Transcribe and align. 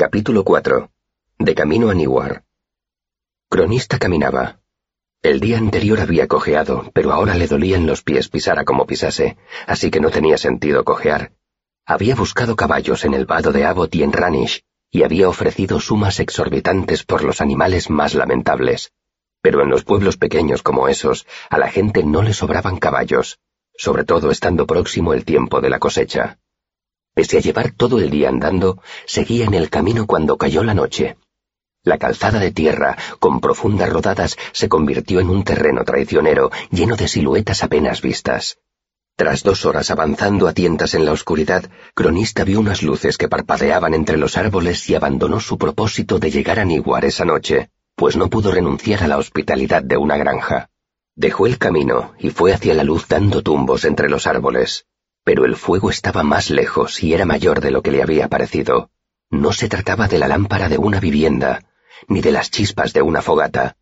Capítulo 0.00 0.44
4. 0.44 0.90
De 1.40 1.54
camino 1.54 1.90
a 1.90 1.94
Niwar. 1.94 2.42
Cronista 3.50 3.98
caminaba. 3.98 4.60
El 5.20 5.40
día 5.40 5.58
anterior 5.58 6.00
había 6.00 6.26
cojeado, 6.26 6.90
pero 6.94 7.12
ahora 7.12 7.34
le 7.34 7.46
dolían 7.46 7.84
los 7.86 8.02
pies 8.02 8.30
pisara 8.30 8.64
como 8.64 8.86
pisase, 8.86 9.36
así 9.66 9.90
que 9.90 10.00
no 10.00 10.08
tenía 10.08 10.38
sentido 10.38 10.84
cojear. 10.84 11.32
Había 11.84 12.14
buscado 12.14 12.56
caballos 12.56 13.04
en 13.04 13.12
el 13.12 13.26
vado 13.26 13.52
de 13.52 13.66
Abbot 13.66 13.94
y 13.94 14.02
en 14.02 14.14
Ranish, 14.14 14.62
y 14.90 15.02
había 15.02 15.28
ofrecido 15.28 15.78
sumas 15.80 16.18
exorbitantes 16.18 17.04
por 17.04 17.22
los 17.22 17.42
animales 17.42 17.90
más 17.90 18.14
lamentables. 18.14 18.92
Pero 19.42 19.60
en 19.62 19.68
los 19.68 19.84
pueblos 19.84 20.16
pequeños 20.16 20.62
como 20.62 20.88
esos, 20.88 21.26
a 21.50 21.58
la 21.58 21.68
gente 21.68 22.04
no 22.04 22.22
le 22.22 22.32
sobraban 22.32 22.78
caballos, 22.78 23.38
sobre 23.76 24.04
todo 24.04 24.30
estando 24.30 24.66
próximo 24.66 25.12
el 25.12 25.26
tiempo 25.26 25.60
de 25.60 25.68
la 25.68 25.78
cosecha. 25.78 26.38
Pese 27.20 27.36
a 27.36 27.40
llevar 27.42 27.72
todo 27.72 27.98
el 27.98 28.08
día 28.08 28.30
andando, 28.30 28.82
seguía 29.04 29.44
en 29.44 29.52
el 29.52 29.68
camino 29.68 30.06
cuando 30.06 30.38
cayó 30.38 30.64
la 30.64 30.72
noche. 30.72 31.18
La 31.84 31.98
calzada 31.98 32.38
de 32.38 32.50
tierra, 32.50 32.96
con 33.18 33.42
profundas 33.42 33.90
rodadas, 33.90 34.38
se 34.52 34.70
convirtió 34.70 35.20
en 35.20 35.28
un 35.28 35.44
terreno 35.44 35.84
traicionero, 35.84 36.50
lleno 36.70 36.96
de 36.96 37.08
siluetas 37.08 37.62
apenas 37.62 38.00
vistas. 38.00 38.56
Tras 39.16 39.42
dos 39.42 39.66
horas 39.66 39.90
avanzando 39.90 40.48
a 40.48 40.54
tientas 40.54 40.94
en 40.94 41.04
la 41.04 41.12
oscuridad, 41.12 41.70
Cronista 41.92 42.42
vio 42.42 42.58
unas 42.58 42.82
luces 42.82 43.18
que 43.18 43.28
parpadeaban 43.28 43.92
entre 43.92 44.16
los 44.16 44.38
árboles 44.38 44.88
y 44.88 44.94
abandonó 44.94 45.40
su 45.40 45.58
propósito 45.58 46.18
de 46.18 46.30
llegar 46.30 46.58
a 46.58 46.64
Niguar 46.64 47.04
esa 47.04 47.26
noche, 47.26 47.68
pues 47.96 48.16
no 48.16 48.30
pudo 48.30 48.50
renunciar 48.50 49.02
a 49.02 49.08
la 49.08 49.18
hospitalidad 49.18 49.82
de 49.82 49.98
una 49.98 50.16
granja. 50.16 50.70
Dejó 51.16 51.46
el 51.46 51.58
camino 51.58 52.14
y 52.18 52.30
fue 52.30 52.54
hacia 52.54 52.72
la 52.72 52.82
luz 52.82 53.06
dando 53.08 53.42
tumbos 53.42 53.84
entre 53.84 54.08
los 54.08 54.26
árboles 54.26 54.86
pero 55.24 55.44
el 55.44 55.56
fuego 55.56 55.90
estaba 55.90 56.22
más 56.22 56.50
lejos 56.50 57.02
y 57.02 57.14
era 57.14 57.24
mayor 57.24 57.60
de 57.60 57.70
lo 57.70 57.82
que 57.82 57.90
le 57.90 58.02
había 58.02 58.28
parecido. 58.28 58.90
No 59.30 59.52
se 59.52 59.68
trataba 59.68 60.08
de 60.08 60.18
la 60.18 60.28
lámpara 60.28 60.68
de 60.68 60.78
una 60.78 61.00
vivienda, 61.00 61.62
ni 62.08 62.20
de 62.20 62.32
las 62.32 62.50
chispas 62.50 62.92
de 62.92 63.02
una 63.02 63.22
fogata. 63.22 63.76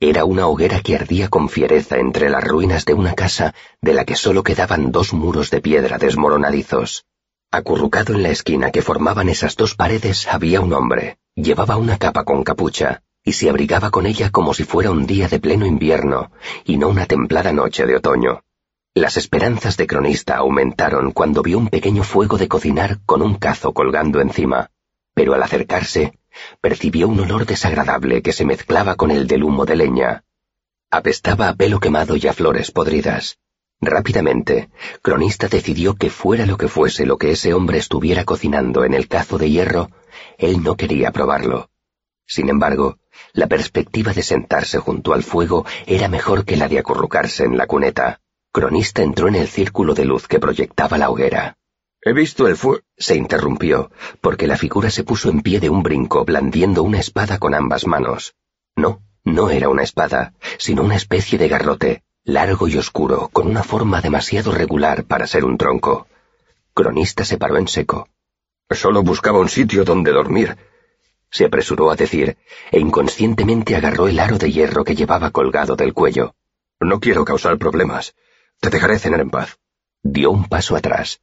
Era 0.00 0.24
una 0.24 0.48
hoguera 0.48 0.80
que 0.80 0.96
ardía 0.96 1.28
con 1.28 1.48
fiereza 1.48 1.96
entre 1.96 2.28
las 2.28 2.42
ruinas 2.42 2.84
de 2.84 2.94
una 2.94 3.14
casa 3.14 3.54
de 3.80 3.94
la 3.94 4.04
que 4.04 4.16
solo 4.16 4.42
quedaban 4.42 4.90
dos 4.90 5.12
muros 5.12 5.50
de 5.50 5.60
piedra 5.60 5.96
desmoronadizos. 5.96 7.04
Acurrucado 7.52 8.14
en 8.14 8.22
la 8.22 8.30
esquina 8.30 8.70
que 8.70 8.82
formaban 8.82 9.28
esas 9.28 9.56
dos 9.56 9.74
paredes 9.76 10.26
había 10.26 10.60
un 10.60 10.72
hombre. 10.72 11.18
Llevaba 11.36 11.76
una 11.76 11.98
capa 11.98 12.24
con 12.24 12.42
capucha, 12.42 13.02
y 13.22 13.32
se 13.32 13.48
abrigaba 13.48 13.90
con 13.90 14.06
ella 14.06 14.30
como 14.30 14.54
si 14.54 14.64
fuera 14.64 14.90
un 14.90 15.06
día 15.06 15.28
de 15.28 15.38
pleno 15.38 15.66
invierno, 15.66 16.32
y 16.64 16.78
no 16.78 16.88
una 16.88 17.06
templada 17.06 17.52
noche 17.52 17.86
de 17.86 17.96
otoño. 17.96 18.42
Las 18.94 19.16
esperanzas 19.16 19.78
de 19.78 19.86
cronista 19.86 20.36
aumentaron 20.36 21.12
cuando 21.12 21.42
vio 21.42 21.56
un 21.56 21.68
pequeño 21.68 22.04
fuego 22.04 22.36
de 22.36 22.46
cocinar 22.46 22.98
con 23.06 23.22
un 23.22 23.36
cazo 23.36 23.72
colgando 23.72 24.20
encima, 24.20 24.70
pero 25.14 25.32
al 25.32 25.42
acercarse, 25.42 26.18
percibió 26.60 27.08
un 27.08 27.20
olor 27.20 27.46
desagradable 27.46 28.20
que 28.20 28.34
se 28.34 28.44
mezclaba 28.44 28.96
con 28.96 29.10
el 29.10 29.26
del 29.26 29.44
humo 29.44 29.64
de 29.64 29.76
leña. 29.76 30.24
Apestaba 30.90 31.48
a 31.48 31.54
pelo 31.54 31.80
quemado 31.80 32.16
y 32.16 32.26
a 32.26 32.34
flores 32.34 32.70
podridas. 32.70 33.38
Rápidamente, 33.80 34.68
Cronista 35.00 35.48
decidió 35.48 35.94
que 35.94 36.10
fuera 36.10 36.44
lo 36.44 36.58
que 36.58 36.68
fuese 36.68 37.06
lo 37.06 37.16
que 37.16 37.30
ese 37.30 37.54
hombre 37.54 37.78
estuviera 37.78 38.24
cocinando 38.24 38.84
en 38.84 38.92
el 38.92 39.08
cazo 39.08 39.38
de 39.38 39.50
hierro, 39.50 39.90
él 40.36 40.62
no 40.62 40.76
quería 40.76 41.12
probarlo. 41.12 41.70
Sin 42.26 42.50
embargo, 42.50 42.98
la 43.32 43.46
perspectiva 43.46 44.12
de 44.12 44.22
sentarse 44.22 44.78
junto 44.78 45.14
al 45.14 45.22
fuego 45.22 45.64
era 45.86 46.08
mejor 46.08 46.44
que 46.44 46.56
la 46.56 46.68
de 46.68 46.78
acurrucarse 46.78 47.44
en 47.44 47.56
la 47.56 47.66
cuneta. 47.66 48.21
Cronista 48.54 49.02
entró 49.02 49.28
en 49.28 49.36
el 49.36 49.48
círculo 49.48 49.94
de 49.94 50.04
luz 50.04 50.28
que 50.28 50.38
proyectaba 50.38 50.98
la 50.98 51.08
hoguera. 51.08 51.56
He 52.02 52.12
visto 52.12 52.46
el 52.46 52.56
fuego. 52.56 52.82
Se 52.98 53.16
interrumpió, 53.16 53.90
porque 54.20 54.46
la 54.46 54.58
figura 54.58 54.90
se 54.90 55.04
puso 55.04 55.30
en 55.30 55.40
pie 55.40 55.58
de 55.58 55.70
un 55.70 55.82
brinco, 55.82 56.26
blandiendo 56.26 56.82
una 56.82 57.00
espada 57.00 57.38
con 57.38 57.54
ambas 57.54 57.86
manos. 57.86 58.34
No, 58.76 59.00
no 59.24 59.48
era 59.48 59.70
una 59.70 59.82
espada, 59.82 60.34
sino 60.58 60.82
una 60.82 60.96
especie 60.96 61.38
de 61.38 61.48
garrote, 61.48 62.02
largo 62.24 62.68
y 62.68 62.76
oscuro, 62.76 63.30
con 63.32 63.46
una 63.46 63.62
forma 63.62 64.02
demasiado 64.02 64.52
regular 64.52 65.04
para 65.04 65.26
ser 65.26 65.46
un 65.46 65.56
tronco. 65.56 66.06
Cronista 66.74 67.24
se 67.24 67.38
paró 67.38 67.56
en 67.56 67.68
seco. 67.68 68.08
Solo 68.70 69.02
buscaba 69.02 69.38
un 69.38 69.48
sitio 69.48 69.84
donde 69.84 70.12
dormir. 70.12 70.58
Se 71.30 71.46
apresuró 71.46 71.90
a 71.90 71.96
decir, 71.96 72.36
e 72.70 72.78
inconscientemente 72.78 73.76
agarró 73.76 74.08
el 74.08 74.20
aro 74.20 74.36
de 74.36 74.52
hierro 74.52 74.84
que 74.84 74.94
llevaba 74.94 75.30
colgado 75.30 75.74
del 75.74 75.94
cuello. 75.94 76.34
No 76.80 77.00
quiero 77.00 77.24
causar 77.24 77.56
problemas. 77.56 78.14
Te 78.60 78.70
dejaré 78.70 78.98
cenar 78.98 79.20
en 79.20 79.30
paz. 79.30 79.58
Dio 80.02 80.30
un 80.30 80.48
paso 80.48 80.76
atrás. 80.76 81.20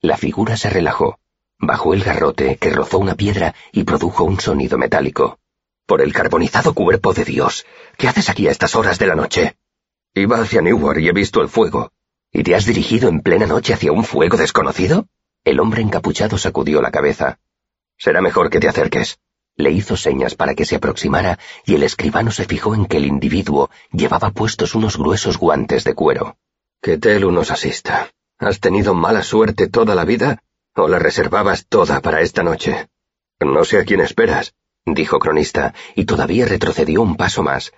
La 0.00 0.16
figura 0.16 0.56
se 0.56 0.70
relajó. 0.70 1.18
Bajó 1.58 1.94
el 1.94 2.02
garrote, 2.02 2.56
que 2.56 2.70
rozó 2.70 2.98
una 2.98 3.14
piedra 3.14 3.54
y 3.72 3.84
produjo 3.84 4.24
un 4.24 4.40
sonido 4.40 4.76
metálico. 4.76 5.38
Por 5.86 6.00
el 6.00 6.12
carbonizado 6.12 6.74
cuerpo 6.74 7.12
de 7.12 7.24
Dios, 7.24 7.66
¿qué 7.98 8.08
haces 8.08 8.28
aquí 8.28 8.48
a 8.48 8.50
estas 8.50 8.74
horas 8.74 8.98
de 8.98 9.06
la 9.06 9.14
noche? 9.14 9.56
Iba 10.14 10.40
hacia 10.40 10.62
Newark 10.62 11.00
y 11.00 11.08
he 11.08 11.12
visto 11.12 11.42
el 11.42 11.48
fuego. 11.48 11.92
¿Y 12.32 12.42
te 12.42 12.54
has 12.54 12.64
dirigido 12.64 13.08
en 13.08 13.20
plena 13.20 13.46
noche 13.46 13.74
hacia 13.74 13.92
un 13.92 14.04
fuego 14.04 14.36
desconocido? 14.36 15.06
El 15.44 15.60
hombre 15.60 15.82
encapuchado 15.82 16.38
sacudió 16.38 16.80
la 16.80 16.90
cabeza. 16.90 17.38
Será 17.98 18.20
mejor 18.22 18.50
que 18.50 18.60
te 18.60 18.68
acerques. 18.68 19.18
Le 19.56 19.70
hizo 19.70 19.96
señas 19.96 20.34
para 20.34 20.54
que 20.54 20.64
se 20.64 20.76
aproximara 20.76 21.38
y 21.64 21.74
el 21.76 21.82
escribano 21.82 22.30
se 22.30 22.44
fijó 22.44 22.74
en 22.74 22.86
que 22.86 22.96
el 22.96 23.06
individuo 23.06 23.70
llevaba 23.92 24.30
puestos 24.30 24.74
unos 24.74 24.96
gruesos 24.96 25.38
guantes 25.38 25.84
de 25.84 25.94
cuero. 25.94 26.36
Que 26.84 26.98
Telu 26.98 27.30
nos 27.30 27.50
asista. 27.50 28.10
¿Has 28.38 28.60
tenido 28.60 28.92
mala 28.92 29.22
suerte 29.22 29.68
toda 29.68 29.94
la 29.94 30.04
vida 30.04 30.42
o 30.74 30.86
la 30.86 30.98
reservabas 30.98 31.64
toda 31.66 32.02
para 32.02 32.20
esta 32.20 32.42
noche? 32.42 32.90
No 33.40 33.64
sé 33.64 33.78
a 33.78 33.86
quién 33.86 34.02
esperas, 34.02 34.52
dijo 34.84 35.18
Cronista, 35.18 35.72
y 35.94 36.04
todavía 36.04 36.44
retrocedió 36.44 37.00
un 37.00 37.16
paso 37.16 37.42
más. 37.42 37.72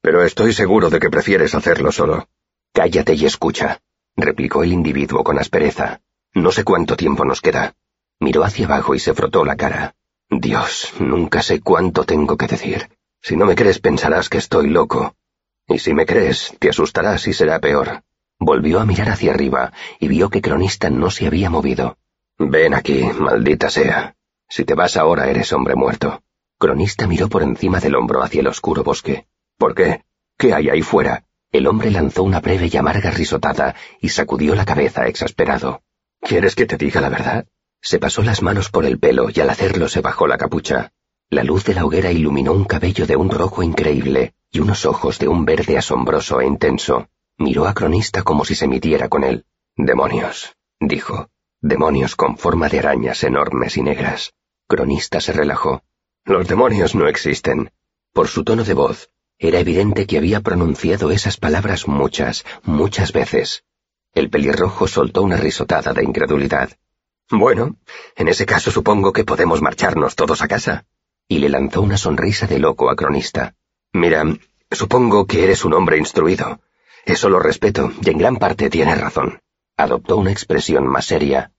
Pero 0.00 0.22
estoy 0.22 0.52
seguro 0.52 0.90
de 0.90 1.00
que 1.00 1.10
prefieres 1.10 1.56
hacerlo 1.56 1.90
solo. 1.90 2.28
Cállate 2.72 3.14
y 3.14 3.26
escucha, 3.26 3.80
replicó 4.14 4.62
el 4.62 4.72
individuo 4.72 5.24
con 5.24 5.40
aspereza. 5.40 6.00
No 6.32 6.52
sé 6.52 6.62
cuánto 6.62 6.96
tiempo 6.96 7.24
nos 7.24 7.40
queda. 7.40 7.74
Miró 8.20 8.44
hacia 8.44 8.66
abajo 8.66 8.94
y 8.94 9.00
se 9.00 9.12
frotó 9.12 9.44
la 9.44 9.56
cara. 9.56 9.96
Dios, 10.30 10.92
nunca 11.00 11.42
sé 11.42 11.60
cuánto 11.62 12.04
tengo 12.04 12.36
que 12.36 12.46
decir. 12.46 12.96
Si 13.20 13.36
no 13.36 13.44
me 13.44 13.56
crees 13.56 13.80
pensarás 13.80 14.28
que 14.28 14.38
estoy 14.38 14.68
loco. 14.68 15.16
Y 15.66 15.80
si 15.80 15.94
me 15.94 16.06
crees, 16.06 16.54
te 16.60 16.68
asustarás 16.68 17.26
y 17.26 17.32
será 17.32 17.58
peor. 17.58 18.04
Volvió 18.44 18.80
a 18.80 18.84
mirar 18.84 19.08
hacia 19.08 19.32
arriba 19.32 19.72
y 20.00 20.08
vio 20.08 20.28
que 20.28 20.42
Cronista 20.42 20.90
no 20.90 21.12
se 21.12 21.28
había 21.28 21.48
movido. 21.48 21.96
Ven 22.38 22.74
aquí, 22.74 23.04
maldita 23.04 23.70
sea. 23.70 24.16
Si 24.48 24.64
te 24.64 24.74
vas 24.74 24.96
ahora 24.96 25.30
eres 25.30 25.52
hombre 25.52 25.76
muerto. 25.76 26.24
Cronista 26.58 27.06
miró 27.06 27.28
por 27.28 27.44
encima 27.44 27.78
del 27.78 27.94
hombro 27.94 28.20
hacia 28.20 28.40
el 28.40 28.48
oscuro 28.48 28.82
bosque. 28.82 29.28
¿Por 29.56 29.76
qué? 29.76 30.02
¿Qué 30.36 30.52
hay 30.52 30.70
ahí 30.70 30.82
fuera? 30.82 31.24
El 31.52 31.68
hombre 31.68 31.92
lanzó 31.92 32.24
una 32.24 32.40
breve 32.40 32.68
y 32.72 32.76
amarga 32.76 33.12
risotada 33.12 33.76
y 34.00 34.08
sacudió 34.08 34.56
la 34.56 34.64
cabeza 34.64 35.06
exasperado. 35.06 35.82
¿Quieres 36.20 36.56
que 36.56 36.66
te 36.66 36.76
diga 36.76 37.00
la 37.00 37.10
verdad? 37.10 37.46
Se 37.80 38.00
pasó 38.00 38.24
las 38.24 38.42
manos 38.42 38.70
por 38.70 38.84
el 38.84 38.98
pelo 38.98 39.28
y 39.32 39.38
al 39.38 39.50
hacerlo 39.50 39.88
se 39.88 40.00
bajó 40.00 40.26
la 40.26 40.36
capucha. 40.36 40.90
La 41.30 41.44
luz 41.44 41.64
de 41.64 41.74
la 41.74 41.84
hoguera 41.84 42.10
iluminó 42.10 42.52
un 42.54 42.64
cabello 42.64 43.06
de 43.06 43.14
un 43.14 43.30
rojo 43.30 43.62
increíble 43.62 44.34
y 44.50 44.58
unos 44.58 44.84
ojos 44.84 45.20
de 45.20 45.28
un 45.28 45.44
verde 45.44 45.78
asombroso 45.78 46.40
e 46.40 46.46
intenso. 46.46 47.06
Miró 47.38 47.66
a 47.66 47.74
Cronista 47.74 48.22
como 48.22 48.44
si 48.44 48.54
se 48.54 48.68
midiera 48.68 49.08
con 49.08 49.24
él. 49.24 49.44
Demonios, 49.76 50.56
dijo. 50.80 51.28
Demonios 51.60 52.16
con 52.16 52.36
forma 52.36 52.68
de 52.68 52.80
arañas 52.80 53.22
enormes 53.22 53.76
y 53.76 53.82
negras. 53.82 54.34
Cronista 54.66 55.20
se 55.20 55.32
relajó. 55.32 55.82
Los 56.24 56.48
demonios 56.48 56.94
no 56.94 57.06
existen. 57.06 57.72
Por 58.12 58.28
su 58.28 58.44
tono 58.44 58.64
de 58.64 58.74
voz, 58.74 59.10
era 59.38 59.58
evidente 59.58 60.06
que 60.06 60.18
había 60.18 60.40
pronunciado 60.40 61.10
esas 61.10 61.36
palabras 61.36 61.88
muchas, 61.88 62.44
muchas 62.62 63.12
veces. 63.12 63.64
El 64.14 64.30
pelirrojo 64.30 64.86
soltó 64.86 65.22
una 65.22 65.36
risotada 65.36 65.92
de 65.92 66.04
incredulidad. 66.04 66.70
Bueno, 67.30 67.76
en 68.14 68.28
ese 68.28 68.44
caso 68.44 68.70
supongo 68.70 69.12
que 69.12 69.24
podemos 69.24 69.62
marcharnos 69.62 70.14
todos 70.16 70.42
a 70.42 70.48
casa. 70.48 70.84
Y 71.26 71.38
le 71.38 71.48
lanzó 71.48 71.80
una 71.80 71.96
sonrisa 71.96 72.46
de 72.46 72.58
loco 72.58 72.90
a 72.90 72.96
Cronista. 72.96 73.54
Mira, 73.92 74.24
supongo 74.70 75.26
que 75.26 75.44
eres 75.44 75.64
un 75.64 75.72
hombre 75.74 75.96
instruido. 75.96 76.60
Eso 77.04 77.28
lo 77.28 77.38
respeto, 77.40 77.92
y 78.00 78.10
en 78.10 78.18
gran 78.18 78.36
parte 78.36 78.70
tienes 78.70 79.00
razón. 79.00 79.40
Adoptó 79.76 80.16
una 80.16 80.32
expresión 80.32 80.86
más 80.86 81.06
seria. 81.06 81.52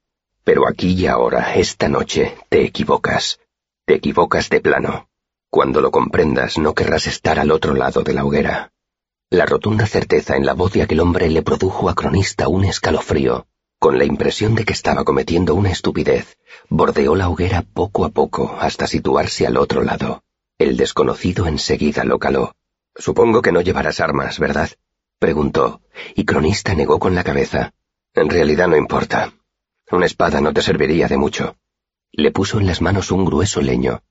Pero 0.44 0.68
aquí 0.68 0.94
y 0.94 1.08
ahora, 1.08 1.56
esta 1.56 1.90
noche, 1.90 2.36
te 2.50 2.64
equivocas. 2.64 3.40
Te 3.86 3.96
equivocas 3.96 4.50
de 4.50 4.62
plano. 4.62 5.10
Cuando 5.50 5.82
lo 5.82 5.92
comprendas, 5.92 6.58
no 6.58 6.74
querrás 6.74 7.08
estar 7.08 7.40
al 7.40 7.52
otro 7.52 7.74
lado 7.74 8.04
de 8.04 8.14
la 8.14 8.26
hoguera. 8.26 8.72
La 9.30 9.46
rotunda 9.46 9.88
certeza 9.88 10.36
en 10.36 10.46
la 10.46 10.54
voz 10.54 10.74
de 10.74 10.84
aquel 10.84 11.00
hombre 11.00 11.30
le 11.30 11.42
produjo 11.42 11.90
a 11.90 11.96
Cronista 11.96 12.48
un 12.48 12.66
escalofrío. 12.66 13.48
Con 13.80 13.98
la 13.98 14.06
impresión 14.06 14.56
de 14.56 14.64
que 14.64 14.74
estaba 14.74 15.04
cometiendo 15.04 15.56
una 15.56 15.72
estupidez, 15.72 16.38
bordeó 16.70 17.16
la 17.16 17.30
hoguera 17.30 17.64
poco 17.74 18.06
a 18.06 18.10
poco 18.10 18.56
hasta 18.60 18.88
situarse 18.88 19.46
al 19.46 19.58
otro 19.58 19.84
lado. 19.84 20.24
El 20.58 20.78
desconocido 20.78 21.48
enseguida 21.48 22.04
lo 22.04 22.20
caló. 22.20 22.56
Supongo 22.96 23.42
que 23.42 23.52
no 23.52 23.62
llevarás 23.62 24.00
armas, 24.00 24.40
¿verdad? 24.40 24.70
Preguntó, 25.24 25.80
y 26.16 26.26
Cronista 26.26 26.74
negó 26.74 27.00
con 27.00 27.16
la 27.16 27.24
cabeza. 27.24 27.72
En 28.14 28.30
realidad 28.30 28.68
no 28.68 28.76
importa. 28.76 29.32
Una 29.90 30.06
espada 30.06 30.42
no 30.42 30.52
te 30.52 30.62
serviría 30.62 31.08
de 31.08 31.16
mucho. 31.16 31.56
Le 32.12 32.32
puso 32.32 32.60
en 32.60 32.68
las 32.68 32.82
manos 32.82 33.10
un 33.10 33.24
grueso 33.24 33.62
leño. 33.62 34.04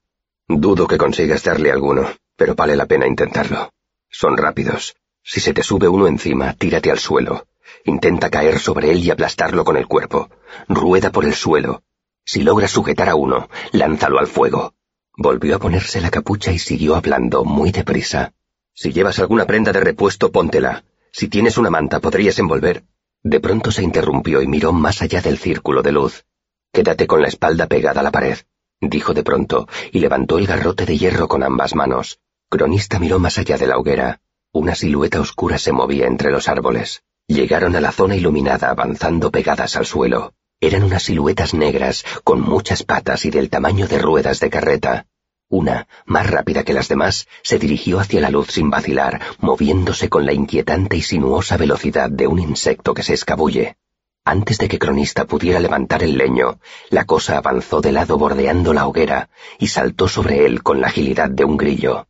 Dudo 0.48 0.86
que 0.86 0.96
consigas 0.96 1.42
darle 1.44 1.70
alguno, 1.70 2.08
pero 2.34 2.54
vale 2.54 2.76
la 2.76 2.86
pena 2.86 3.06
intentarlo. 3.06 3.74
Son 4.08 4.38
rápidos. 4.38 4.96
Si 5.22 5.40
se 5.40 5.52
te 5.52 5.62
sube 5.62 5.86
uno 5.86 6.06
encima, 6.06 6.54
tírate 6.54 6.90
al 6.90 6.98
suelo. 6.98 7.46
Intenta 7.84 8.30
caer 8.30 8.58
sobre 8.58 8.90
él 8.90 9.04
y 9.04 9.10
aplastarlo 9.10 9.66
con 9.66 9.76
el 9.76 9.86
cuerpo. 9.86 10.30
Rueda 10.66 11.12
por 11.12 11.26
el 11.26 11.34
suelo. 11.34 11.82
Si 12.24 12.40
logras 12.40 12.70
sujetar 12.70 13.10
a 13.10 13.16
uno, 13.16 13.50
lánzalo 13.72 14.18
al 14.18 14.28
fuego. 14.28 14.72
Volvió 15.14 15.56
a 15.56 15.58
ponerse 15.58 16.00
la 16.00 16.10
capucha 16.10 16.52
y 16.52 16.58
siguió 16.58 16.96
hablando 16.96 17.44
muy 17.44 17.70
deprisa. 17.70 18.32
Si 18.72 18.94
llevas 18.94 19.18
alguna 19.18 19.44
prenda 19.44 19.72
de 19.72 19.80
repuesto, 19.80 20.32
póntela. 20.32 20.84
Si 21.12 21.28
tienes 21.28 21.58
una 21.58 21.70
manta, 21.70 22.00
podrías 22.00 22.38
envolver. 22.38 22.84
De 23.22 23.38
pronto 23.38 23.70
se 23.70 23.82
interrumpió 23.82 24.42
y 24.42 24.48
miró 24.48 24.72
más 24.72 25.02
allá 25.02 25.20
del 25.20 25.38
círculo 25.38 25.82
de 25.82 25.92
luz. 25.92 26.24
Quédate 26.72 27.06
con 27.06 27.20
la 27.20 27.28
espalda 27.28 27.66
pegada 27.66 28.00
a 28.00 28.02
la 28.02 28.10
pared, 28.10 28.38
dijo 28.80 29.12
de 29.12 29.22
pronto, 29.22 29.68
y 29.92 30.00
levantó 30.00 30.38
el 30.38 30.46
garrote 30.46 30.86
de 30.86 30.96
hierro 30.96 31.28
con 31.28 31.42
ambas 31.42 31.74
manos. 31.74 32.18
Cronista 32.48 32.98
miró 32.98 33.18
más 33.18 33.38
allá 33.38 33.58
de 33.58 33.66
la 33.66 33.78
hoguera. 33.78 34.20
Una 34.52 34.74
silueta 34.74 35.20
oscura 35.20 35.58
se 35.58 35.72
movía 35.72 36.06
entre 36.06 36.30
los 36.30 36.48
árboles. 36.48 37.02
Llegaron 37.26 37.76
a 37.76 37.80
la 37.80 37.92
zona 37.92 38.16
iluminada 38.16 38.70
avanzando 38.70 39.30
pegadas 39.30 39.76
al 39.76 39.86
suelo. 39.86 40.34
Eran 40.60 40.82
unas 40.82 41.04
siluetas 41.04 41.54
negras, 41.54 42.04
con 42.24 42.40
muchas 42.40 42.82
patas 42.84 43.24
y 43.24 43.30
del 43.30 43.50
tamaño 43.50 43.86
de 43.86 43.98
ruedas 43.98 44.40
de 44.40 44.50
carreta. 44.50 45.06
Una, 45.52 45.86
más 46.06 46.30
rápida 46.30 46.62
que 46.64 46.72
las 46.72 46.88
demás, 46.88 47.28
se 47.42 47.58
dirigió 47.58 48.00
hacia 48.00 48.22
la 48.22 48.30
luz 48.30 48.52
sin 48.52 48.70
vacilar, 48.70 49.20
moviéndose 49.38 50.08
con 50.08 50.24
la 50.24 50.32
inquietante 50.32 50.96
y 50.96 51.02
sinuosa 51.02 51.58
velocidad 51.58 52.08
de 52.08 52.26
un 52.26 52.38
insecto 52.38 52.94
que 52.94 53.02
se 53.02 53.12
escabulle. 53.12 53.76
Antes 54.24 54.56
de 54.56 54.66
que 54.68 54.78
Cronista 54.78 55.26
pudiera 55.26 55.60
levantar 55.60 56.02
el 56.02 56.16
leño, 56.16 56.58
la 56.88 57.04
cosa 57.04 57.36
avanzó 57.36 57.82
de 57.82 57.92
lado 57.92 58.16
bordeando 58.16 58.72
la 58.72 58.86
hoguera 58.86 59.28
y 59.58 59.66
saltó 59.66 60.08
sobre 60.08 60.46
él 60.46 60.62
con 60.62 60.80
la 60.80 60.86
agilidad 60.86 61.28
de 61.28 61.44
un 61.44 61.58
grillo. 61.58 62.06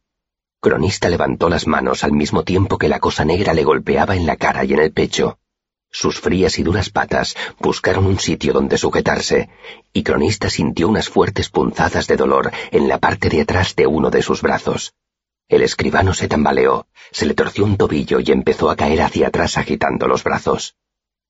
Cronista 0.60 1.08
levantó 1.08 1.48
las 1.48 1.66
manos 1.66 2.04
al 2.04 2.12
mismo 2.12 2.44
tiempo 2.44 2.78
que 2.78 2.88
la 2.88 3.00
cosa 3.00 3.24
negra 3.24 3.54
le 3.54 3.64
golpeaba 3.64 4.14
en 4.14 4.24
la 4.24 4.36
cara 4.36 4.64
y 4.64 4.72
en 4.72 4.78
el 4.78 4.92
pecho. 4.92 5.40
Sus 5.94 6.18
frías 6.18 6.58
y 6.58 6.62
duras 6.62 6.88
patas 6.88 7.36
buscaron 7.58 8.06
un 8.06 8.18
sitio 8.18 8.54
donde 8.54 8.78
sujetarse, 8.78 9.50
y 9.92 10.02
Cronista 10.02 10.48
sintió 10.48 10.88
unas 10.88 11.10
fuertes 11.10 11.50
punzadas 11.50 12.06
de 12.06 12.16
dolor 12.16 12.50
en 12.70 12.88
la 12.88 12.98
parte 12.98 13.28
de 13.28 13.42
atrás 13.42 13.76
de 13.76 13.86
uno 13.86 14.10
de 14.10 14.22
sus 14.22 14.40
brazos. 14.40 14.94
El 15.48 15.60
escribano 15.60 16.14
se 16.14 16.28
tambaleó, 16.28 16.86
se 17.10 17.26
le 17.26 17.34
torció 17.34 17.64
un 17.66 17.76
tobillo 17.76 18.20
y 18.20 18.32
empezó 18.32 18.70
a 18.70 18.76
caer 18.76 19.02
hacia 19.02 19.26
atrás 19.26 19.58
agitando 19.58 20.08
los 20.08 20.24
brazos. 20.24 20.76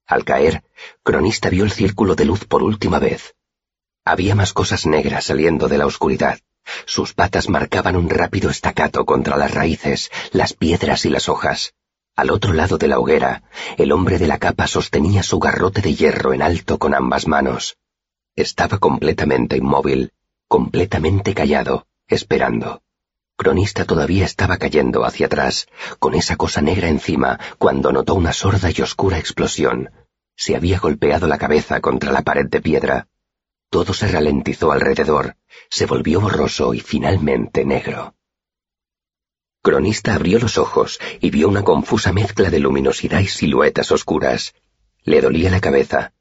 Al 0.07 0.25
caer, 0.25 0.63
Cronista 1.03 1.51
vio 1.51 1.65
el 1.65 1.73
círculo 1.73 2.15
de 2.15 2.25
luz 2.25 2.45
por 2.45 2.63
última 2.63 3.01
vez. 3.01 3.35
Había 4.05 4.37
más 4.37 4.53
cosas 4.53 4.87
negras 4.87 5.25
saliendo 5.25 5.67
de 5.67 5.79
la 5.79 5.87
oscuridad. 5.87 6.39
Sus 6.87 7.15
patas 7.15 7.49
marcaban 7.49 7.97
un 7.97 8.09
rápido 8.09 8.49
estacato 8.49 9.05
contra 9.05 9.37
las 9.37 9.53
raíces, 9.53 10.13
las 10.31 10.53
piedras 10.53 11.05
y 11.05 11.11
las 11.11 11.29
hojas. 11.29 11.75
Al 12.15 12.31
otro 12.31 12.53
lado 12.53 12.77
de 12.77 12.89
la 12.89 12.99
hoguera, 12.99 13.43
el 13.79 13.91
hombre 13.91 14.19
de 14.19 14.27
la 14.27 14.39
capa 14.39 14.67
sostenía 14.67 15.23
su 15.23 15.39
garrote 15.39 15.81
de 15.81 15.95
hierro 15.95 16.35
en 16.35 16.43
alto 16.43 16.79
con 16.79 16.95
ambas 16.95 17.27
manos. 17.27 17.79
Estaba 18.37 18.79
completamente 18.79 19.57
inmóvil, 19.57 20.13
completamente 20.47 21.35
callado, 21.35 21.87
esperando. 22.07 22.83
Cronista 23.37 23.87
todavía 23.87 24.27
estaba 24.27 24.59
cayendo 24.59 25.07
hacia 25.07 25.27
atrás, 25.27 25.69
con 25.99 26.15
esa 26.15 26.37
cosa 26.37 26.61
negra 26.61 26.89
encima, 26.89 27.41
cuando 27.59 27.93
notó 27.93 28.15
una 28.15 28.35
sorda 28.35 28.71
y 28.71 28.83
oscura 28.83 29.19
explosión. 29.19 29.91
Se 30.37 30.55
había 30.55 30.79
golpeado 30.79 31.27
la 31.27 31.39
cabeza 31.39 31.81
contra 31.81 32.13
la 32.13 32.23
pared 32.23 32.47
de 32.47 32.61
piedra. 32.61 33.09
Todo 33.71 33.95
se 33.95 34.07
ralentizó 34.09 34.71
alrededor, 34.71 35.37
se 35.71 35.87
volvió 35.87 36.21
borroso 36.21 36.75
y 36.75 36.81
finalmente 36.81 37.65
negro. 37.65 38.15
Cronista 39.63 40.17
abrió 40.17 40.41
los 40.41 40.59
ojos 40.59 40.99
y 41.21 41.31
vio 41.31 41.49
una 41.49 41.63
confusa 41.63 42.13
mezcla 42.13 42.51
de 42.51 42.59
luminosidad 42.59 43.21
y 43.21 43.29
siluetas 43.29 43.93
oscuras. 43.93 44.55
Le 45.05 45.21
dolía 45.21 45.51
la 45.51 45.61
cabeza. 45.61 46.13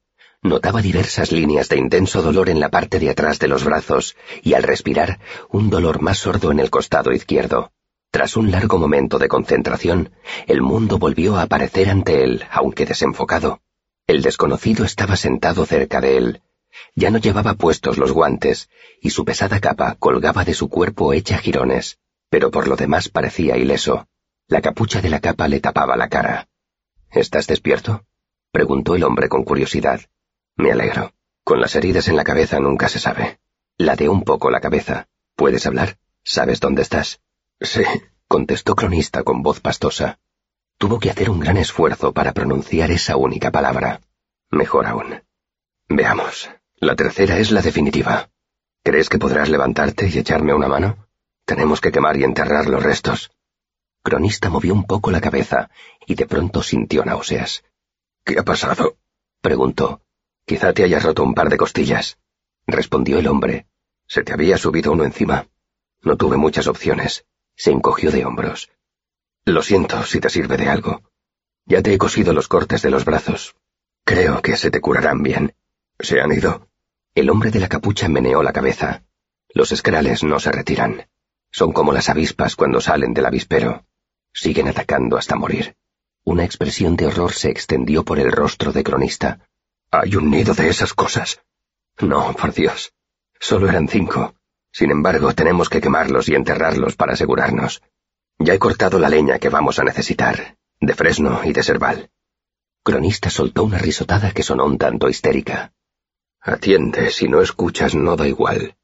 Notaba 0.42 0.80
diversas 0.80 1.32
líneas 1.32 1.68
de 1.68 1.76
intenso 1.76 2.22
dolor 2.22 2.48
en 2.48 2.60
la 2.60 2.68
parte 2.68 3.00
de 3.00 3.10
atrás 3.10 3.40
de 3.40 3.48
los 3.48 3.64
brazos 3.64 4.16
y 4.44 4.54
al 4.54 4.62
respirar 4.62 5.18
un 5.50 5.70
dolor 5.70 6.00
más 6.00 6.18
sordo 6.18 6.52
en 6.52 6.60
el 6.60 6.70
costado 6.70 7.10
izquierdo. 7.10 7.72
Tras 8.12 8.36
un 8.36 8.52
largo 8.52 8.78
momento 8.78 9.18
de 9.18 9.26
concentración, 9.26 10.12
el 10.46 10.62
mundo 10.62 10.98
volvió 10.98 11.36
a 11.36 11.42
aparecer 11.42 11.90
ante 11.90 12.22
él, 12.22 12.44
aunque 12.48 12.86
desenfocado. 12.86 13.60
El 14.06 14.22
desconocido 14.22 14.84
estaba 14.84 15.16
sentado 15.16 15.66
cerca 15.66 16.00
de 16.00 16.16
él, 16.16 16.42
ya 16.94 17.10
no 17.10 17.18
llevaba 17.18 17.54
puestos 17.54 17.98
los 17.98 18.12
guantes, 18.12 18.68
y 19.00 19.10
su 19.10 19.24
pesada 19.24 19.60
capa 19.60 19.96
colgaba 19.98 20.44
de 20.44 20.54
su 20.54 20.68
cuerpo 20.68 21.12
hecha 21.12 21.38
jirones, 21.38 21.98
pero 22.32 22.50
por 22.50 22.66
lo 22.66 22.76
demás 22.76 23.10
parecía 23.10 23.58
ileso. 23.58 24.08
La 24.48 24.62
capucha 24.62 25.02
de 25.02 25.10
la 25.10 25.20
capa 25.20 25.48
le 25.48 25.60
tapaba 25.60 25.98
la 25.98 26.08
cara. 26.08 26.48
¿Estás 27.10 27.46
despierto? 27.46 28.06
preguntó 28.50 28.94
el 28.94 29.04
hombre 29.04 29.28
con 29.28 29.44
curiosidad. 29.44 30.00
Me 30.56 30.72
alegro. 30.72 31.12
Con 31.44 31.60
las 31.60 31.76
heridas 31.76 32.08
en 32.08 32.16
la 32.16 32.24
cabeza 32.24 32.58
nunca 32.58 32.88
se 32.88 33.00
sabe. 33.00 33.38
Ladeó 33.76 34.12
un 34.12 34.24
poco 34.24 34.50
la 34.50 34.62
cabeza. 34.62 35.08
¿Puedes 35.36 35.66
hablar? 35.66 35.98
¿Sabes 36.24 36.58
dónde 36.58 36.80
estás? 36.80 37.20
Sí, 37.60 37.82
contestó 38.28 38.76
Cronista 38.76 39.24
con 39.24 39.42
voz 39.42 39.60
pastosa. 39.60 40.18
Tuvo 40.78 41.00
que 41.00 41.10
hacer 41.10 41.28
un 41.28 41.38
gran 41.38 41.58
esfuerzo 41.58 42.14
para 42.14 42.32
pronunciar 42.32 42.90
esa 42.92 43.18
única 43.18 43.50
palabra. 43.50 44.00
Mejor 44.50 44.86
aún. 44.86 45.22
Veamos. 45.86 46.48
La 46.76 46.96
tercera 46.96 47.36
es 47.36 47.50
la 47.50 47.60
definitiva. 47.60 48.30
¿Crees 48.82 49.10
que 49.10 49.18
podrás 49.18 49.50
levantarte 49.50 50.08
y 50.08 50.16
echarme 50.16 50.54
una 50.54 50.68
mano? 50.68 51.11
Tenemos 51.52 51.82
que 51.82 51.92
quemar 51.92 52.16
y 52.16 52.24
enterrar 52.24 52.66
los 52.66 52.82
restos. 52.82 53.30
Cronista 54.02 54.48
movió 54.48 54.72
un 54.72 54.84
poco 54.84 55.10
la 55.10 55.20
cabeza 55.20 55.68
y 56.06 56.14
de 56.14 56.24
pronto 56.24 56.62
sintió 56.62 57.04
náuseas. 57.04 57.62
¿Qué 58.24 58.38
ha 58.38 58.42
pasado? 58.42 58.96
preguntó. 59.42 60.00
Quizá 60.46 60.72
te 60.72 60.82
hayas 60.82 61.02
roto 61.02 61.22
un 61.22 61.34
par 61.34 61.50
de 61.50 61.58
costillas, 61.58 62.16
respondió 62.66 63.18
el 63.18 63.26
hombre. 63.26 63.66
Se 64.06 64.22
te 64.22 64.32
había 64.32 64.56
subido 64.56 64.92
uno 64.92 65.04
encima. 65.04 65.46
No 66.00 66.16
tuve 66.16 66.38
muchas 66.38 66.68
opciones. 66.68 67.26
Se 67.54 67.70
encogió 67.70 68.10
de 68.10 68.24
hombros. 68.24 68.70
Lo 69.44 69.60
siento 69.60 70.04
si 70.04 70.20
te 70.20 70.30
sirve 70.30 70.56
de 70.56 70.70
algo. 70.70 71.02
Ya 71.66 71.82
te 71.82 71.92
he 71.92 71.98
cosido 71.98 72.32
los 72.32 72.48
cortes 72.48 72.80
de 72.80 72.88
los 72.88 73.04
brazos. 73.04 73.56
Creo 74.04 74.40
que 74.40 74.56
se 74.56 74.70
te 74.70 74.80
curarán 74.80 75.22
bien. 75.22 75.54
¿Se 76.00 76.18
han 76.18 76.32
ido? 76.32 76.70
El 77.14 77.28
hombre 77.28 77.50
de 77.50 77.60
la 77.60 77.68
capucha 77.68 78.08
meneó 78.08 78.42
la 78.42 78.54
cabeza. 78.54 79.04
Los 79.50 79.70
escrales 79.70 80.24
no 80.24 80.40
se 80.40 80.50
retiran. 80.50 81.11
Son 81.52 81.72
como 81.72 81.92
las 81.92 82.08
avispas 82.08 82.56
cuando 82.56 82.80
salen 82.80 83.12
del 83.14 83.26
avispero. 83.26 83.84
Siguen 84.32 84.68
atacando 84.68 85.18
hasta 85.18 85.36
morir. 85.36 85.76
Una 86.24 86.44
expresión 86.44 86.96
de 86.96 87.06
horror 87.06 87.32
se 87.32 87.50
extendió 87.50 88.04
por 88.04 88.18
el 88.18 88.32
rostro 88.32 88.72
de 88.72 88.82
cronista. 88.82 89.46
¿Hay 89.90 90.16
un 90.16 90.30
nido 90.30 90.54
de 90.54 90.68
esas 90.68 90.94
cosas? 90.94 91.42
No, 92.00 92.32
por 92.32 92.54
Dios. 92.54 92.94
Solo 93.38 93.68
eran 93.68 93.86
cinco. 93.86 94.34
Sin 94.72 94.90
embargo, 94.90 95.34
tenemos 95.34 95.68
que 95.68 95.82
quemarlos 95.82 96.28
y 96.30 96.34
enterrarlos 96.34 96.96
para 96.96 97.12
asegurarnos. 97.12 97.82
Ya 98.38 98.54
he 98.54 98.58
cortado 98.58 98.98
la 98.98 99.10
leña 99.10 99.38
que 99.38 99.50
vamos 99.50 99.78
a 99.78 99.84
necesitar, 99.84 100.56
de 100.80 100.94
fresno 100.94 101.42
y 101.44 101.52
de 101.52 101.62
cerval. 101.62 102.10
Cronista 102.82 103.28
soltó 103.28 103.64
una 103.64 103.78
risotada 103.78 104.32
que 104.32 104.42
sonó 104.42 104.64
un 104.64 104.78
tanto 104.78 105.08
histérica. 105.08 105.74
Atiende, 106.40 107.10
si 107.10 107.28
no 107.28 107.42
escuchas 107.42 107.94
no 107.94 108.16
da 108.16 108.26
igual. 108.26 108.76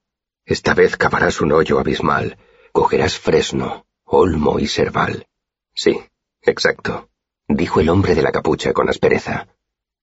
Esta 0.45 0.75
vez 0.75 0.97
cavarás 0.97 1.41
un 1.41 1.53
hoyo 1.53 1.79
abismal, 1.79 2.37
cogerás 2.73 3.19
fresno, 3.19 3.87
olmo 4.05 4.59
y 4.59 4.67
serval. 4.67 5.27
Sí, 5.75 6.01
exacto, 6.43 7.09
dijo 7.47 7.81
el 7.81 7.89
hombre 7.89 8.15
de 8.15 8.23
la 8.23 8.33
capucha 8.33 8.73
con 8.73 8.89
aspereza. 8.89 9.49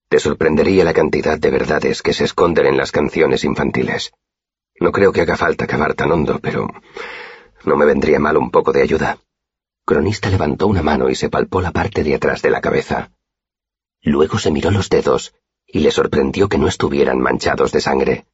Te 0.09 0.19
sorprendería 0.19 0.83
la 0.83 0.93
cantidad 0.93 1.37
de 1.37 1.49
verdades 1.49 2.01
que 2.01 2.13
se 2.13 2.25
esconden 2.25 2.67
en 2.67 2.77
las 2.77 2.91
canciones 2.91 3.43
infantiles. 3.43 4.13
No 4.79 4.91
creo 4.91 5.11
que 5.11 5.21
haga 5.21 5.37
falta 5.37 5.67
cavar 5.67 5.93
tan 5.93 6.11
hondo, 6.11 6.39
pero 6.39 6.67
no 7.63 7.75
me 7.75 7.85
vendría 7.85 8.19
mal 8.19 8.37
un 8.37 8.51
poco 8.51 8.71
de 8.71 8.81
ayuda. 8.81 9.17
Cronista 9.85 10.29
levantó 10.29 10.67
una 10.67 10.81
mano 10.81 11.09
y 11.09 11.15
se 11.15 11.29
palpó 11.29 11.61
la 11.61 11.71
parte 11.71 12.03
de 12.03 12.15
atrás 12.15 12.41
de 12.41 12.49
la 12.49 12.61
cabeza. 12.61 13.11
Luego 14.01 14.37
se 14.37 14.51
miró 14.51 14.71
los 14.71 14.89
dedos 14.89 15.33
y 15.65 15.79
le 15.79 15.91
sorprendió 15.91 16.47
que 16.47 16.57
no 16.57 16.67
estuvieran 16.67 17.19
manchados 17.19 17.71
de 17.71 17.81
sangre. 17.81 18.25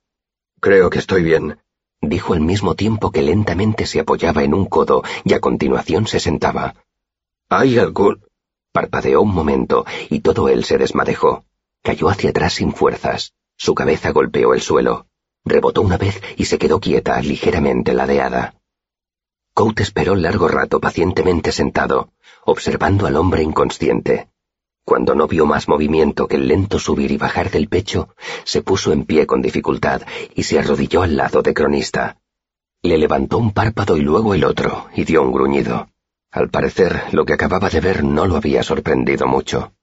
Creo 0.60 0.90
que 0.90 1.00
estoy 1.00 1.24
bien, 1.24 1.60
dijo 2.01 2.34
al 2.34 2.41
mismo 2.41 2.75
tiempo 2.75 3.12
que 3.12 3.22
lentamente 3.22 3.86
se 3.86 4.00
apoyaba 4.00 4.43
en 4.43 4.53
un 4.53 4.65
codo 4.65 5.03
y 5.24 5.34
a 5.34 5.39
continuación 5.39 6.08
se 6.08 6.20
sentaba. 6.20 6.75
¿Hay 7.50 7.77
algún...? 7.77 8.25
Parpadeó 8.72 9.22
un 9.22 9.34
momento 9.34 9.86
y 10.10 10.22
todo 10.22 10.50
él 10.50 10.63
se 10.63 10.77
desmadejó. 10.77 11.43
Cayó 11.84 12.10
hacia 12.10 12.29
atrás 12.29 12.53
sin 12.53 12.74
fuerzas. 12.74 13.34
Su 13.58 13.75
cabeza 13.75 14.12
golpeó 14.12 14.53
el 14.53 14.62
suelo. 14.62 15.08
Rebotó 15.43 15.81
una 15.81 15.98
vez 15.98 16.22
y 16.38 16.46
se 16.46 16.58
quedó 16.58 16.79
quieta, 16.79 17.22
ligeramente 17.22 17.93
ladeada. 17.93 18.55
Cout 19.53 19.79
esperó 19.81 20.15
largo 20.15 20.48
rato 20.48 20.79
pacientemente 20.79 21.51
sentado, 21.51 22.13
observando 22.46 23.05
al 23.05 23.17
hombre 23.17 23.43
inconsciente. 23.43 24.31
Cuando 24.84 25.16
no 25.16 25.28
vio 25.28 25.46
más 25.46 25.68
movimiento 25.68 26.28
que 26.28 26.38
el 26.38 26.48
lento 26.48 26.80
subir 26.80 27.12
y 27.12 27.18
bajar 27.18 27.52
del 27.52 27.68
pecho, 27.68 28.16
se 28.44 28.62
puso 28.62 28.92
en 28.92 29.06
pie 29.06 29.26
con 29.28 29.42
dificultad 29.42 30.02
y 30.36 30.44
se 30.44 30.60
arrodilló 30.60 31.04
al 31.04 31.16
lado 31.16 31.42
de 31.42 31.54
Cronista. 31.54 32.18
Le 32.82 32.98
levantó 32.98 33.38
un 33.38 33.52
párpado 33.54 33.96
y 33.96 34.02
luego 34.02 34.34
el 34.34 34.44
otro, 34.44 34.88
y 34.96 35.04
dio 35.04 35.22
un 35.22 35.32
gruñido. 35.32 35.90
Al 36.32 36.50
parecer, 36.50 37.04
lo 37.12 37.26
que 37.26 37.34
acababa 37.34 37.70
de 37.70 37.80
ver 37.80 38.04
no 38.04 38.26
lo 38.26 38.38
había 38.38 38.64
sorprendido 38.64 39.28
mucho. 39.28 39.74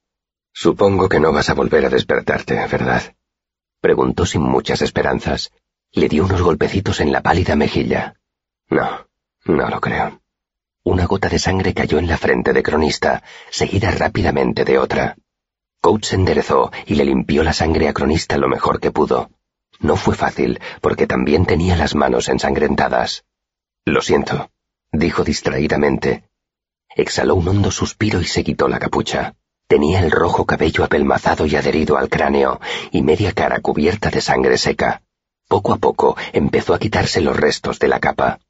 Supongo 0.53 1.09
que 1.09 1.21
no 1.21 1.33
vas 1.33 1.51
a 1.51 1.55
volver 1.55 1.87
a 1.87 1.91
despertarte, 1.91 2.55
¿verdad? 2.67 3.15
Preguntó 3.81 4.27
sin 4.27 4.43
muchas 4.43 4.83
esperanzas. 4.83 5.53
Le 5.93 6.09
dio 6.09 6.25
unos 6.25 6.43
golpecitos 6.43 7.01
en 7.01 7.13
la 7.13 7.23
pálida 7.23 7.55
mejilla. 7.55 8.17
No, 8.69 9.07
no 9.45 9.69
lo 9.69 9.81
creo. 9.81 10.21
Una 10.89 11.05
gota 11.05 11.29
de 11.29 11.39
sangre 11.39 11.75
cayó 11.75 11.99
en 11.99 12.07
la 12.07 12.17
frente 12.17 12.55
de 12.55 12.63
Cronista, 12.63 13.23
seguida 13.51 13.91
rápidamente 13.91 14.65
de 14.65 14.79
otra. 14.79 15.19
Coates 15.83 16.09
se 16.09 16.17
enderezó 16.17 16.73
y 16.87 16.95
le 16.95 17.05
limpió 17.05 17.43
la 17.43 17.53
sangre 17.53 17.89
a 17.89 17.93
Cronista 17.93 18.39
lo 18.39 18.49
mejor 18.49 18.81
que 18.81 18.91
pudo. 18.91 19.31
No 19.81 19.97
fue 19.97 20.15
fácil, 20.15 20.59
porque 20.81 21.07
también 21.07 21.45
tenía 21.45 21.77
las 21.77 21.95
manos 21.95 22.31
ensangrentadas. 22.31 23.27
Lo 23.85 24.01
siento, 24.01 24.51
dijo 24.91 25.25
distraídamente. 25.25 26.25
Exhaló 26.97 27.35
un 27.35 27.49
hondo 27.49 27.71
suspiro 27.71 28.23
y 28.23 28.25
se 28.25 28.43
quitó 28.43 28.67
la 28.67 28.79
capucha. 28.79 29.35
Tenía 29.67 30.01
el 30.01 30.11
rojo 30.11 30.47
cabello 30.47 30.85
apelmazado 30.85 31.45
y 31.45 31.55
adherido 31.57 31.99
al 31.99 32.09
cráneo, 32.09 32.63
y 32.93 33.03
media 33.03 33.35
cara 33.35 33.61
cubierta 33.61 34.09
de 34.09 34.23
sangre 34.23 34.57
seca. 34.57 35.03
Poco 35.49 35.75
a 35.75 35.77
poco 35.77 36.17
empezó 36.33 36.73
a 36.73 36.79
quitarse 36.79 37.21
los 37.21 37.37
restos 37.37 37.79
de 37.79 37.89
la 37.89 38.01
capa. 38.01 38.41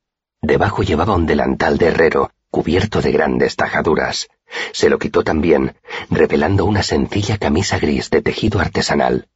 Debajo 0.41 0.83
llevaba 0.83 1.15
un 1.15 1.27
delantal 1.27 1.79
de 1.79 1.87
herrero, 1.87 2.31
cubierto 2.51 3.03
de 3.03 3.13
grandes 3.13 3.57
tajaduras. 3.57 4.29
Se 4.73 4.89
lo 4.89 4.99
quitó 4.99 5.25
también, 5.25 5.77
revelando 6.11 6.65
una 6.65 6.83
sencilla 6.83 7.39
camisa 7.39 7.79
gris 7.79 8.11
de 8.11 8.23
tejido 8.23 8.61
artesanal. 8.61 9.29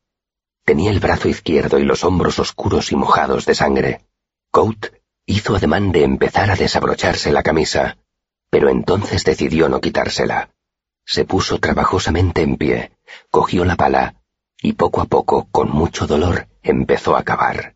Tenía 0.65 0.91
el 0.91 1.01
brazo 1.01 1.29
izquierdo 1.29 1.79
y 1.79 1.85
los 1.85 2.05
hombros 2.05 2.39
oscuros 2.39 2.93
y 2.93 2.97
mojados 2.97 3.47
de 3.47 3.55
sangre. 3.55 4.07
Coat 4.51 4.87
hizo 5.27 5.57
ademán 5.57 5.93
de 5.93 6.05
empezar 6.05 6.51
a 6.51 6.57
desabrocharse 6.57 7.33
la 7.33 7.43
camisa, 7.43 7.99
pero 8.51 8.69
entonces 8.69 9.25
decidió 9.25 9.69
no 9.69 9.81
quitársela. 9.81 10.51
Se 11.05 11.25
puso 11.25 11.59
trabajosamente 11.59 12.43
en 12.43 12.57
pie, 12.57 12.93
cogió 13.31 13.65
la 13.65 13.77
pala 13.77 14.23
y 14.63 14.75
poco 14.75 15.01
a 15.01 15.07
poco, 15.07 15.49
con 15.51 15.71
mucho 15.71 16.07
dolor, 16.07 16.47
empezó 16.63 17.17
a 17.17 17.25
cavar. 17.25 17.75